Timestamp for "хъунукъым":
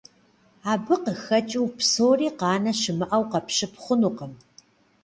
3.83-4.33